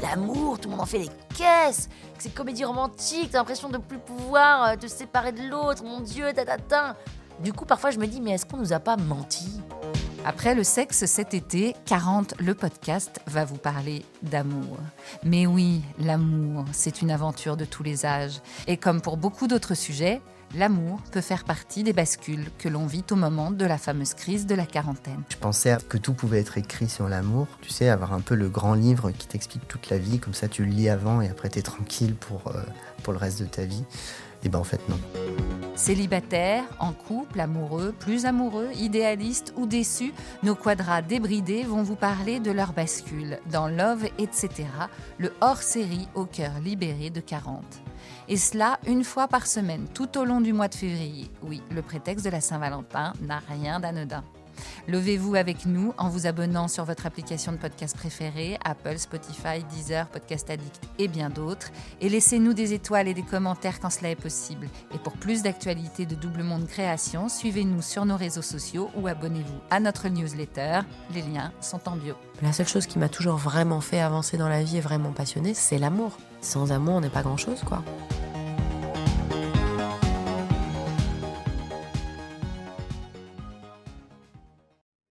l'amour, 0.00 0.58
tout 0.58 0.68
le 0.68 0.72
monde 0.72 0.82
en 0.82 0.86
fait 0.86 0.98
des 0.98 1.10
caisses, 1.36 1.88
que 2.16 2.22
c'est 2.22 2.34
comédie 2.34 2.64
romantique, 2.64 3.30
t'as 3.30 3.38
l'impression 3.38 3.68
de 3.68 3.78
plus 3.78 3.98
pouvoir 3.98 4.64
euh, 4.64 4.76
te 4.76 4.86
séparer 4.86 5.32
de 5.32 5.42
l'autre, 5.48 5.84
mon 5.84 6.00
Dieu, 6.00 6.32
tatata. 6.32 6.96
Du 7.40 7.52
coup, 7.52 7.64
parfois, 7.64 7.90
je 7.90 7.98
me 7.98 8.06
dis, 8.06 8.20
mais 8.20 8.32
est-ce 8.32 8.44
qu'on 8.44 8.58
nous 8.58 8.72
a 8.72 8.80
pas 8.80 8.96
menti? 8.96 9.60
Après 10.24 10.54
le 10.54 10.64
sexe 10.64 11.06
cet 11.06 11.32
été, 11.32 11.74
40, 11.86 12.34
le 12.40 12.54
podcast 12.54 13.20
va 13.26 13.44
vous 13.44 13.56
parler 13.56 14.04
d'amour. 14.22 14.76
Mais 15.24 15.46
oui, 15.46 15.82
l'amour, 15.98 16.64
c'est 16.72 17.00
une 17.00 17.10
aventure 17.10 17.56
de 17.56 17.64
tous 17.64 17.82
les 17.82 18.04
âges. 18.04 18.40
Et 18.66 18.76
comme 18.76 19.00
pour 19.00 19.16
beaucoup 19.16 19.46
d'autres 19.46 19.74
sujets, 19.74 20.20
l'amour 20.54 21.00
peut 21.10 21.22
faire 21.22 21.44
partie 21.44 21.84
des 21.84 21.94
bascules 21.94 22.50
que 22.58 22.68
l'on 22.68 22.86
vit 22.86 23.04
au 23.10 23.16
moment 23.16 23.50
de 23.50 23.64
la 23.64 23.78
fameuse 23.78 24.12
crise 24.12 24.46
de 24.46 24.54
la 24.54 24.66
quarantaine. 24.66 25.22
Je 25.30 25.36
pensais 25.36 25.78
que 25.88 25.96
tout 25.96 26.12
pouvait 26.12 26.40
être 26.40 26.58
écrit 26.58 26.88
sur 26.88 27.08
l'amour. 27.08 27.46
Tu 27.62 27.70
sais, 27.70 27.88
avoir 27.88 28.12
un 28.12 28.20
peu 28.20 28.34
le 28.34 28.50
grand 28.50 28.74
livre 28.74 29.10
qui 29.12 29.26
t'explique 29.26 29.66
toute 29.68 29.88
la 29.88 29.96
vie, 29.96 30.18
comme 30.18 30.34
ça 30.34 30.48
tu 30.48 30.64
le 30.64 30.70
lis 30.70 30.90
avant 30.90 31.22
et 31.22 31.28
après 31.28 31.48
tu 31.48 31.58
es 31.58 31.62
tranquille 31.62 32.14
pour, 32.14 32.48
euh, 32.48 32.62
pour 33.02 33.14
le 33.14 33.18
reste 33.18 33.40
de 33.40 33.46
ta 33.46 33.64
vie. 33.64 33.84
Et 34.44 34.48
ben 34.50 34.58
en 34.58 34.64
fait 34.64 34.80
non. 34.88 34.98
Célibataires, 35.80 36.64
en 36.78 36.92
couple, 36.92 37.40
amoureux, 37.40 37.94
plus 37.98 38.26
amoureux, 38.26 38.68
idéalistes 38.76 39.54
ou 39.56 39.64
déçus, 39.64 40.12
nos 40.42 40.54
quadras 40.54 41.00
débridés 41.00 41.62
vont 41.62 41.82
vous 41.82 41.96
parler 41.96 42.38
de 42.38 42.50
leur 42.50 42.74
bascule 42.74 43.38
dans 43.50 43.66
Love, 43.66 44.04
etc., 44.18 44.68
le 45.16 45.32
hors-série 45.40 46.06
au 46.14 46.26
cœur 46.26 46.52
libéré 46.62 47.08
de 47.08 47.20
40. 47.22 47.64
Et 48.28 48.36
cela 48.36 48.78
une 48.86 49.04
fois 49.04 49.26
par 49.26 49.46
semaine, 49.46 49.86
tout 49.94 50.18
au 50.18 50.26
long 50.26 50.42
du 50.42 50.52
mois 50.52 50.68
de 50.68 50.74
février. 50.74 51.30
Oui, 51.42 51.62
le 51.70 51.80
prétexte 51.80 52.26
de 52.26 52.30
la 52.30 52.42
Saint-Valentin 52.42 53.14
n'a 53.22 53.40
rien 53.48 53.80
d'anodin. 53.80 54.22
Levez-vous 54.88 55.34
avec 55.34 55.66
nous 55.66 55.92
en 55.98 56.08
vous 56.08 56.26
abonnant 56.26 56.68
sur 56.68 56.84
votre 56.84 57.06
application 57.06 57.52
de 57.52 57.56
podcast 57.56 57.96
préférée, 57.96 58.58
Apple, 58.64 58.98
Spotify, 58.98 59.64
Deezer, 59.70 60.06
Podcast 60.08 60.50
Addict 60.50 60.80
et 60.98 61.08
bien 61.08 61.30
d'autres. 61.30 61.70
Et 62.00 62.08
laissez-nous 62.08 62.54
des 62.54 62.72
étoiles 62.72 63.08
et 63.08 63.14
des 63.14 63.22
commentaires 63.22 63.80
quand 63.80 63.90
cela 63.90 64.10
est 64.10 64.16
possible. 64.16 64.68
Et 64.94 64.98
pour 64.98 65.12
plus 65.14 65.42
d'actualités 65.42 66.06
de 66.06 66.14
Double 66.14 66.42
Monde 66.42 66.66
Création, 66.66 67.28
suivez-nous 67.28 67.82
sur 67.82 68.04
nos 68.04 68.16
réseaux 68.16 68.42
sociaux 68.42 68.90
ou 68.96 69.06
abonnez-vous 69.06 69.60
à 69.70 69.80
notre 69.80 70.08
newsletter. 70.08 70.80
Les 71.14 71.22
liens 71.22 71.52
sont 71.60 71.88
en 71.88 71.96
bio. 71.96 72.14
La 72.42 72.52
seule 72.52 72.68
chose 72.68 72.86
qui 72.86 72.98
m'a 72.98 73.08
toujours 73.08 73.36
vraiment 73.36 73.80
fait 73.80 74.00
avancer 74.00 74.36
dans 74.36 74.48
la 74.48 74.62
vie 74.62 74.78
et 74.78 74.80
vraiment 74.80 75.12
passionné, 75.12 75.54
c'est 75.54 75.78
l'amour. 75.78 76.16
Sans 76.40 76.72
amour, 76.72 76.94
on 76.94 77.00
n'est 77.00 77.10
pas 77.10 77.22
grand-chose, 77.22 77.60
quoi. 77.64 77.82